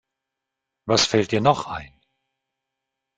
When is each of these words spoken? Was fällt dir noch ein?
Was 0.87 1.05
fällt 1.05 1.31
dir 1.31 1.41
noch 1.41 1.67
ein? 1.67 2.01